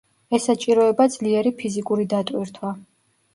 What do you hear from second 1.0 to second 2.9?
ძლიერი ფიზიკური დატვირთვა.